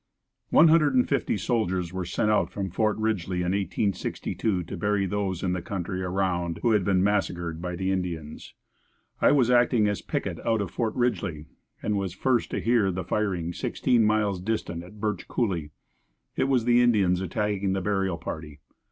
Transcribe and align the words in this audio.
One 0.49 0.69
hundred 0.69 0.95
and 0.95 1.07
fifty 1.07 1.37
soldiers 1.37 1.93
were 1.93 2.05
sent 2.05 2.31
out 2.31 2.49
from 2.49 2.71
Fort 2.71 2.97
Ridgely 2.97 3.41
in 3.41 3.51
1862 3.51 4.63
to 4.63 4.75
bury 4.75 5.05
those 5.05 5.43
in 5.43 5.53
the 5.53 5.61
country 5.61 6.01
around 6.01 6.57
who 6.63 6.71
had 6.71 6.83
been 6.83 7.03
massacred 7.03 7.61
by 7.61 7.75
the 7.75 7.91
Indians. 7.91 8.55
I 9.21 9.31
was 9.31 9.51
acting 9.51 9.87
as 9.87 10.01
picket 10.01 10.39
out 10.43 10.59
of 10.59 10.71
Fort 10.71 10.95
Ridgely 10.95 11.45
and 11.83 11.99
was 11.99 12.15
first 12.15 12.49
to 12.49 12.59
hear 12.59 12.89
the 12.89 13.03
firing 13.03 13.53
sixteen 13.53 14.03
miles 14.03 14.41
distant 14.41 14.83
at 14.83 14.99
Birch 14.99 15.27
Coolie. 15.27 15.69
It 16.35 16.45
was 16.45 16.65
the 16.65 16.81
Indians 16.81 17.21
attacking 17.21 17.73
the 17.73 17.79
burial 17.81 18.17
party. 18.17 18.57